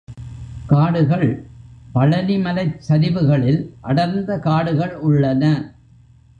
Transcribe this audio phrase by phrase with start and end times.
[0.67, 1.27] காடுகள்
[1.95, 3.61] பழனிமலைச் சரிவுகளில்
[3.81, 5.43] அடர்ந்த காடுகள் உள்ளன.